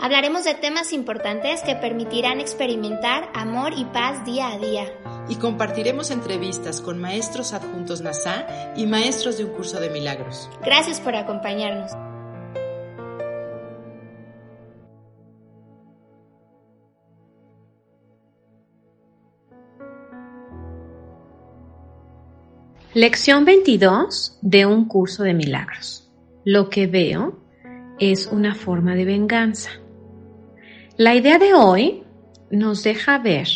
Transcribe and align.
Hablaremos 0.00 0.44
de 0.44 0.54
temas 0.54 0.92
importantes 0.92 1.62
que 1.62 1.76
permitirán 1.76 2.40
experimentar 2.40 3.30
amor 3.32 3.72
y 3.76 3.84
paz 3.84 4.24
día 4.24 4.48
a 4.48 4.58
día. 4.58 4.92
Y 5.28 5.36
compartiremos 5.36 6.10
entrevistas 6.10 6.80
con 6.80 7.00
maestros 7.00 7.52
adjuntos 7.52 8.00
NASA 8.00 8.74
y 8.76 8.86
maestros 8.86 9.38
de 9.38 9.44
un 9.44 9.52
curso 9.52 9.80
de 9.80 9.90
milagros. 9.90 10.50
Gracias 10.62 11.00
por 11.00 11.14
acompañarnos. 11.14 11.92
Lección 22.94 23.44
22 23.44 24.38
de 24.42 24.66
un 24.66 24.86
curso 24.86 25.22
de 25.22 25.34
milagros. 25.34 26.12
Lo 26.44 26.68
que 26.68 26.86
veo 26.86 27.40
es 27.98 28.26
una 28.26 28.54
forma 28.54 28.94
de 28.94 29.04
venganza. 29.04 29.70
La 30.96 31.16
idea 31.16 31.40
de 31.40 31.54
hoy 31.54 32.04
nos 32.52 32.84
deja 32.84 33.18
ver 33.18 33.48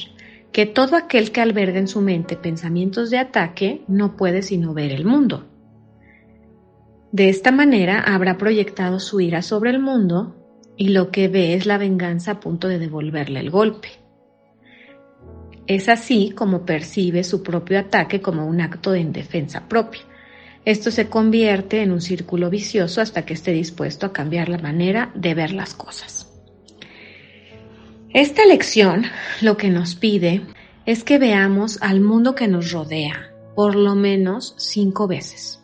que 0.50 0.67
todo 0.67 0.97
aquel 0.97 1.31
que 1.31 1.41
alberga 1.41 1.78
en 1.78 1.86
su 1.86 2.00
mente 2.00 2.36
pensamientos 2.36 3.11
de 3.11 3.19
ataque 3.19 3.84
no 3.86 4.17
puede 4.17 4.42
sino 4.42 4.75
ver 4.75 4.91
el 4.91 5.05
mundo. 5.05 5.47
De 7.12 7.28
esta 7.28 7.53
manera 7.53 8.00
habrá 8.00 8.39
proyectado 8.39 8.98
su 8.98 9.20
ira 9.20 9.42
sobre 9.42 9.70
el 9.70 9.78
mundo 9.78 10.34
y 10.77 10.89
lo 10.89 11.12
que 11.12 11.28
ve 11.28 11.55
es 11.55 11.64
la 11.64 11.78
venganza 11.78 12.33
a 12.33 12.41
punto 12.41 12.67
de 12.67 12.80
devolverle 12.80 13.39
el 13.39 13.50
golpe. 13.50 13.89
Es 15.69 15.89
así 15.89 16.33
como 16.34 16.67
percibe 16.67 17.23
su 17.23 17.45
propio 17.45 17.78
ataque 17.78 18.20
como 18.20 18.47
un 18.47 18.61
acto 18.61 18.91
de 18.91 19.05
defensa 19.05 19.69
propia. 19.69 20.02
Esto 20.64 20.91
se 20.91 21.08
convierte 21.08 21.83
en 21.83 21.92
un 21.92 22.00
círculo 22.00 22.50
vicioso 22.50 23.00
hasta 23.00 23.25
que 23.25 23.34
esté 23.34 23.52
dispuesto 23.52 24.06
a 24.06 24.12
cambiar 24.12 24.48
la 24.48 24.58
manera 24.58 25.12
de 25.14 25.34
ver 25.34 25.52
las 25.52 25.75
cosas. 25.75 26.28
Esta 28.14 28.47
lección 28.47 29.05
lo 29.42 29.59
que 29.59 29.69
nos 29.69 29.95
pide 29.95 30.41
es 30.87 31.05
que 31.05 31.19
veamos 31.19 31.83
al 31.83 32.01
mundo 32.01 32.34
que 32.34 32.48
nos 32.48 32.73
rodea 32.73 33.34
por 33.55 33.75
lo 33.75 33.95
menos 33.95 34.55
cinco 34.56 35.06
veces. 35.06 35.62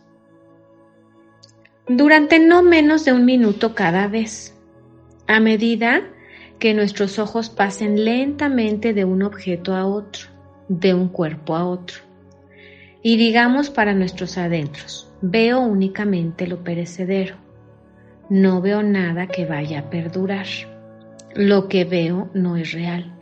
Durante 1.87 2.37
no 2.39 2.61
menos 2.61 3.03
de 3.03 3.13
un 3.13 3.25
minuto 3.25 3.73
cada 3.73 4.07
vez, 4.07 4.55
a 5.27 5.39
medida 5.39 6.03
que 6.59 6.75
nuestros 6.75 7.17
ojos 7.17 7.49
pasen 7.49 8.05
lentamente 8.05 8.93
de 8.93 9.05
un 9.05 9.23
objeto 9.23 9.73
a 9.73 9.87
otro, 9.87 10.27
de 10.67 10.93
un 10.93 11.07
cuerpo 11.07 11.55
a 11.55 11.65
otro. 11.65 11.97
Y 13.01 13.17
digamos 13.17 13.71
para 13.71 13.95
nuestros 13.95 14.37
adentros, 14.37 15.11
veo 15.21 15.61
únicamente 15.61 16.45
lo 16.45 16.63
perecedero. 16.63 17.37
No 18.29 18.61
veo 18.61 18.83
nada 18.83 19.25
que 19.25 19.47
vaya 19.47 19.79
a 19.79 19.89
perdurar. 19.89 20.45
Lo 21.35 21.67
que 21.67 21.83
veo 21.83 22.29
no 22.33 22.55
es 22.55 22.71
real. 22.71 23.13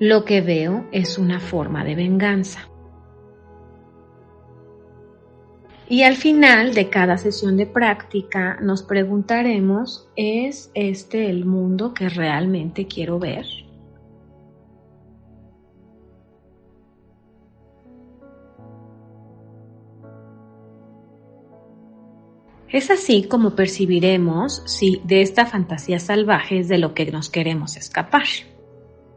Lo 0.00 0.24
que 0.24 0.40
veo 0.40 0.88
es 0.90 1.16
una 1.16 1.38
forma 1.38 1.84
de 1.84 1.94
venganza. 1.94 2.68
Y 5.88 6.02
al 6.02 6.16
final 6.16 6.74
de 6.74 6.90
cada 6.90 7.16
sesión 7.16 7.56
de 7.56 7.66
práctica 7.66 8.58
nos 8.60 8.82
preguntaremos, 8.82 10.08
¿es 10.16 10.72
este 10.74 11.30
el 11.30 11.44
mundo 11.44 11.94
que 11.94 12.08
realmente 12.08 12.88
quiero 12.88 13.20
ver? 13.20 13.46
Es 22.68 22.90
así 22.90 23.24
como 23.24 23.54
percibiremos 23.54 24.62
si 24.66 25.00
de 25.04 25.22
esta 25.22 25.46
fantasía 25.46 26.00
salvaje 26.00 26.58
es 26.58 26.68
de 26.68 26.78
lo 26.78 26.94
que 26.94 27.10
nos 27.10 27.30
queremos 27.30 27.76
escapar. 27.76 28.24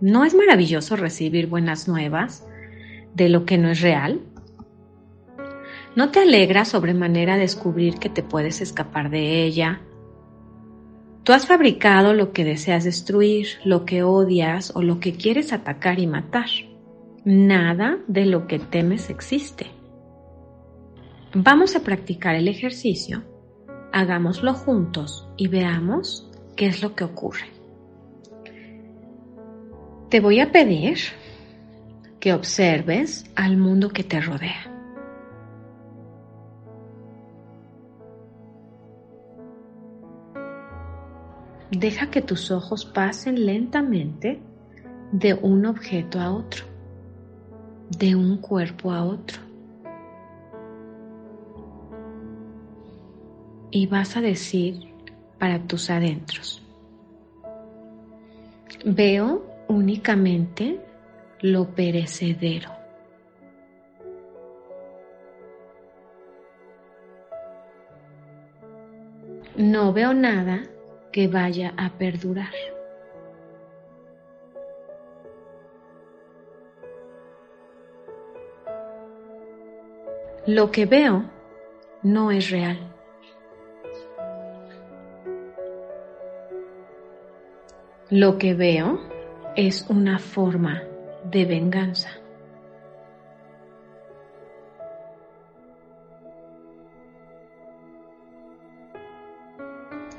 ¿No 0.01 0.23
es 0.23 0.35
maravilloso 0.35 0.95
recibir 0.95 1.47
buenas 1.47 1.87
nuevas 1.87 2.47
de 3.15 3.27
lo 3.27 3.45
que 3.45 3.57
no 3.57 3.69
es 3.69 3.81
real? 3.81 4.21
¿No 5.95 6.11
te 6.11 6.19
alegra 6.19 6.63
sobremanera 6.63 7.37
descubrir 7.37 7.95
que 7.95 8.09
te 8.09 8.21
puedes 8.21 8.61
escapar 8.61 9.09
de 9.09 9.43
ella? 9.43 9.81
Tú 11.23 11.33
has 11.33 11.47
fabricado 11.47 12.13
lo 12.13 12.31
que 12.31 12.45
deseas 12.45 12.83
destruir, 12.83 13.47
lo 13.65 13.83
que 13.85 14.03
odias 14.03 14.71
o 14.75 14.83
lo 14.83 14.99
que 14.99 15.13
quieres 15.13 15.51
atacar 15.51 15.99
y 15.99 16.07
matar. 16.07 16.49
Nada 17.25 17.97
de 18.07 18.25
lo 18.25 18.47
que 18.47 18.59
temes 18.59 19.09
existe. 19.09 19.67
Vamos 21.33 21.75
a 21.75 21.81
practicar 21.81 22.35
el 22.35 22.47
ejercicio, 22.47 23.23
hagámoslo 23.91 24.53
juntos 24.53 25.27
y 25.37 25.47
veamos 25.47 26.27
qué 26.55 26.67
es 26.67 26.81
lo 26.81 26.95
que 26.95 27.03
ocurre. 27.03 27.47
Te 30.09 30.19
voy 30.19 30.39
a 30.39 30.51
pedir 30.51 30.97
que 32.19 32.33
observes 32.33 33.25
al 33.35 33.57
mundo 33.57 33.89
que 33.89 34.03
te 34.03 34.19
rodea. 34.19 34.65
Deja 41.71 42.09
que 42.09 42.21
tus 42.21 42.49
ojos 42.49 42.83
pasen 42.85 43.45
lentamente 43.45 44.41
de 45.11 45.35
un 45.35 45.67
objeto 45.67 46.19
a 46.19 46.31
otro, 46.31 46.65
de 47.97 48.15
un 48.15 48.37
cuerpo 48.37 48.91
a 48.91 49.03
otro. 49.03 49.48
Y 53.71 53.87
vas 53.87 54.17
a 54.17 54.21
decir 54.21 54.93
para 55.37 55.59
tus 55.59 55.89
adentros, 55.89 56.61
veo 58.85 59.45
únicamente 59.67 60.79
lo 61.41 61.67
perecedero. 61.75 62.71
No 69.55 69.91
veo 69.93 70.13
nada 70.13 70.63
que 71.11 71.27
vaya 71.27 71.73
a 71.77 71.89
perdurar. 71.89 72.53
Lo 80.47 80.71
que 80.71 80.85
veo 80.85 81.25
no 82.01 82.31
es 82.31 82.49
real. 82.49 82.98
Lo 88.11 88.39
que 88.39 88.55
veo 88.55 88.99
es 89.55 89.85
una 89.87 90.17
forma 90.17 90.81
de 91.25 91.45
venganza. 91.45 92.09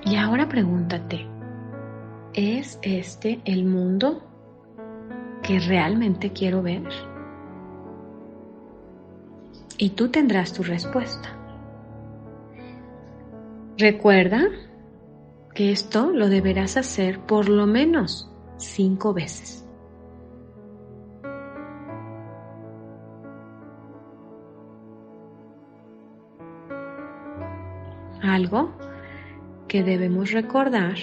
Y 0.05 0.15
ahora 0.15 0.49
pregúntate, 0.49 1.27
¿es 2.33 2.79
este 2.83 3.41
el 3.45 3.65
mundo 3.65 4.23
que 5.43 5.59
realmente 5.59 6.33
quiero 6.33 6.63
ver? 6.63 6.89
Y 9.79 9.91
tú 9.91 10.11
tendrás 10.11 10.53
tu 10.53 10.63
respuesta. 10.63 11.37
Recuerda 13.77 14.49
que 15.61 15.73
esto 15.73 16.11
lo 16.11 16.31
deberás 16.31 16.79
hacer 16.79 17.21
por 17.21 17.51
lo 17.51 17.67
menos 17.67 18.33
cinco 18.57 19.13
veces. 19.13 19.63
Algo 28.23 28.73
que 29.69 29.83
debemos 29.83 30.33
recordar 30.33 30.95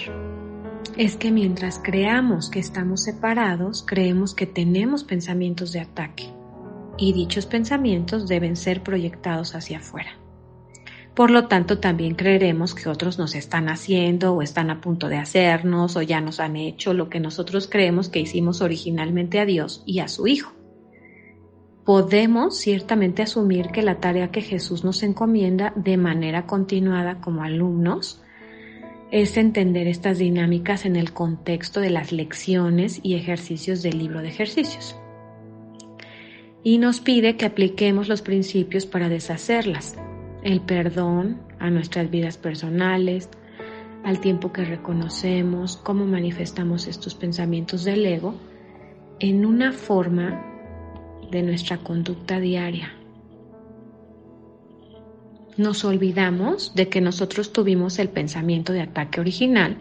es 0.96 1.14
que 1.14 1.30
mientras 1.30 1.78
creamos 1.78 2.50
que 2.50 2.58
estamos 2.58 3.04
separados, 3.04 3.84
creemos 3.86 4.34
que 4.34 4.46
tenemos 4.46 5.04
pensamientos 5.04 5.70
de 5.70 5.82
ataque 5.82 6.34
y 6.96 7.12
dichos 7.12 7.46
pensamientos 7.46 8.26
deben 8.26 8.56
ser 8.56 8.82
proyectados 8.82 9.54
hacia 9.54 9.78
afuera. 9.78 10.10
Por 11.18 11.32
lo 11.32 11.48
tanto, 11.48 11.80
también 11.80 12.14
creeremos 12.14 12.76
que 12.76 12.88
otros 12.88 13.18
nos 13.18 13.34
están 13.34 13.68
haciendo 13.68 14.34
o 14.34 14.40
están 14.40 14.70
a 14.70 14.80
punto 14.80 15.08
de 15.08 15.16
hacernos 15.16 15.96
o 15.96 16.02
ya 16.02 16.20
nos 16.20 16.38
han 16.38 16.54
hecho 16.54 16.94
lo 16.94 17.08
que 17.08 17.18
nosotros 17.18 17.66
creemos 17.68 18.08
que 18.08 18.20
hicimos 18.20 18.60
originalmente 18.60 19.40
a 19.40 19.44
Dios 19.44 19.82
y 19.84 19.98
a 19.98 20.06
su 20.06 20.28
Hijo. 20.28 20.52
podemos 21.84 22.56
ciertamente 22.56 23.22
asumir 23.22 23.72
que 23.72 23.82
la 23.82 23.98
tarea 23.98 24.30
que 24.30 24.42
Jesús 24.42 24.84
nos 24.84 25.02
encomienda 25.02 25.72
de 25.74 25.96
manera 25.96 26.46
continuada 26.46 27.20
como 27.20 27.42
alumnos 27.42 28.22
es 29.10 29.36
entender 29.36 29.88
estas 29.88 30.18
dinámicas 30.18 30.84
en 30.84 30.94
el 30.94 31.12
contexto 31.12 31.80
de 31.80 31.90
las 31.90 32.12
lecciones 32.12 33.00
y 33.02 33.16
ejercicios 33.16 33.82
del 33.82 33.98
libro 33.98 34.20
de 34.20 34.28
ejercicios. 34.28 34.94
Y 36.62 36.78
nos 36.78 37.00
pide 37.00 37.36
que 37.36 37.46
apliquemos 37.46 38.06
los 38.06 38.22
principios 38.22 38.86
para 38.86 39.08
deshacerlas, 39.08 39.96
el 40.48 40.62
perdón 40.62 41.42
a 41.58 41.68
nuestras 41.68 42.10
vidas 42.10 42.38
personales, 42.38 43.28
al 44.02 44.18
tiempo 44.18 44.50
que 44.50 44.64
reconocemos 44.64 45.76
cómo 45.76 46.06
manifestamos 46.06 46.86
estos 46.86 47.14
pensamientos 47.14 47.84
del 47.84 48.06
ego 48.06 48.34
en 49.20 49.44
una 49.44 49.72
forma 49.72 50.42
de 51.30 51.42
nuestra 51.42 51.76
conducta 51.76 52.40
diaria. 52.40 52.94
Nos 55.58 55.84
olvidamos 55.84 56.74
de 56.74 56.88
que 56.88 57.02
nosotros 57.02 57.52
tuvimos 57.52 57.98
el 57.98 58.08
pensamiento 58.08 58.72
de 58.72 58.80
ataque 58.80 59.20
original 59.20 59.76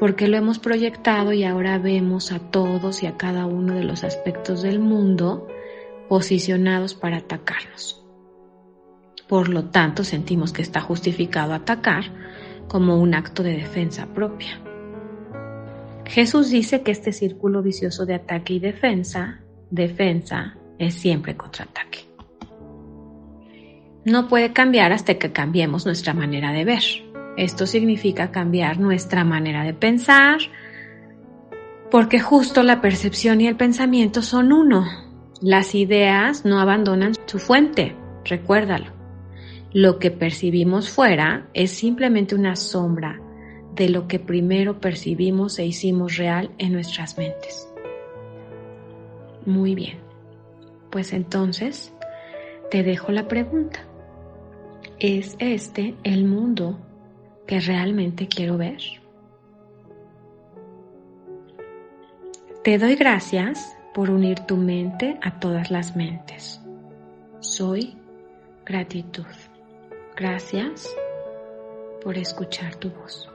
porque 0.00 0.26
lo 0.26 0.36
hemos 0.36 0.58
proyectado 0.58 1.32
y 1.32 1.44
ahora 1.44 1.78
vemos 1.78 2.32
a 2.32 2.40
todos 2.40 3.04
y 3.04 3.06
a 3.06 3.16
cada 3.16 3.46
uno 3.46 3.76
de 3.76 3.84
los 3.84 4.02
aspectos 4.02 4.62
del 4.62 4.80
mundo 4.80 5.46
posicionados 6.08 6.94
para 6.94 7.18
atacarnos. 7.18 8.05
Por 9.28 9.48
lo 9.48 9.64
tanto, 9.66 10.04
sentimos 10.04 10.52
que 10.52 10.62
está 10.62 10.80
justificado 10.80 11.54
atacar 11.54 12.04
como 12.68 13.00
un 13.00 13.14
acto 13.14 13.42
de 13.42 13.56
defensa 13.56 14.06
propia. 14.06 14.60
Jesús 16.04 16.50
dice 16.50 16.82
que 16.82 16.92
este 16.92 17.12
círculo 17.12 17.62
vicioso 17.62 18.06
de 18.06 18.14
ataque 18.14 18.54
y 18.54 18.60
defensa, 18.60 19.40
defensa, 19.70 20.56
es 20.78 20.94
siempre 20.94 21.36
contraataque. 21.36 22.06
No 24.04 24.28
puede 24.28 24.52
cambiar 24.52 24.92
hasta 24.92 25.14
que 25.14 25.32
cambiemos 25.32 25.84
nuestra 25.84 26.14
manera 26.14 26.52
de 26.52 26.64
ver. 26.64 26.82
Esto 27.36 27.66
significa 27.66 28.30
cambiar 28.30 28.78
nuestra 28.78 29.24
manera 29.24 29.64
de 29.64 29.74
pensar, 29.74 30.38
porque 31.90 32.20
justo 32.20 32.62
la 32.62 32.80
percepción 32.80 33.40
y 33.40 33.48
el 33.48 33.56
pensamiento 33.56 34.22
son 34.22 34.52
uno. 34.52 34.86
Las 35.40 35.74
ideas 35.74 36.44
no 36.44 36.60
abandonan 36.60 37.14
su 37.26 37.38
fuente, 37.38 37.96
recuérdalo. 38.24 38.95
Lo 39.78 39.98
que 39.98 40.10
percibimos 40.10 40.88
fuera 40.88 41.50
es 41.52 41.70
simplemente 41.70 42.34
una 42.34 42.56
sombra 42.56 43.20
de 43.74 43.90
lo 43.90 44.08
que 44.08 44.18
primero 44.18 44.80
percibimos 44.80 45.58
e 45.58 45.66
hicimos 45.66 46.16
real 46.16 46.50
en 46.56 46.72
nuestras 46.72 47.18
mentes. 47.18 47.70
Muy 49.44 49.74
bien, 49.74 49.98
pues 50.90 51.12
entonces 51.12 51.92
te 52.70 52.84
dejo 52.84 53.12
la 53.12 53.28
pregunta. 53.28 53.80
¿Es 54.98 55.36
este 55.40 55.94
el 56.04 56.24
mundo 56.24 56.78
que 57.46 57.60
realmente 57.60 58.28
quiero 58.28 58.56
ver? 58.56 58.80
Te 62.64 62.78
doy 62.78 62.94
gracias 62.94 63.76
por 63.92 64.08
unir 64.08 64.40
tu 64.40 64.56
mente 64.56 65.18
a 65.20 65.38
todas 65.38 65.70
las 65.70 65.94
mentes. 65.94 66.62
Soy 67.40 67.94
gratitud. 68.64 69.26
Gracias 70.16 70.96
por 72.02 72.16
escuchar 72.16 72.74
tu 72.76 72.88
voz. 72.88 73.28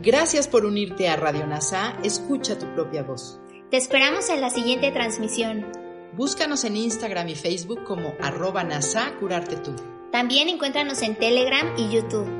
Gracias 0.00 0.46
por 0.46 0.64
unirte 0.64 1.08
a 1.08 1.16
Radio 1.16 1.44
NASA. 1.48 1.98
Escucha 2.04 2.56
tu 2.56 2.72
propia 2.74 3.02
voz. 3.02 3.40
Te 3.68 3.78
esperamos 3.78 4.30
en 4.30 4.40
la 4.40 4.50
siguiente 4.50 4.92
transmisión. 4.92 5.66
Búscanos 6.12 6.62
en 6.62 6.76
Instagram 6.76 7.28
y 7.28 7.34
Facebook 7.34 7.82
como 7.82 8.14
arroba 8.20 8.62
NASA 8.62 9.12
Curarte 9.18 9.56
Tú. 9.56 9.74
También 10.12 10.48
encuéntranos 10.48 11.02
en 11.02 11.16
Telegram 11.16 11.74
y 11.76 11.90
YouTube. 11.90 12.39